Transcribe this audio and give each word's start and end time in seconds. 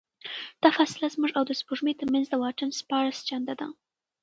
دا 0.63 0.69
فاصله 0.77 1.07
زموږ 1.15 1.31
او 1.37 1.43
د 1.47 1.51
سپوږمۍ 1.59 1.93
ترمنځ 1.99 2.25
د 2.29 2.35
واټن 2.41 2.69
شپاړس 2.79 3.17
چنده 3.27 3.53
ده. 3.61 3.67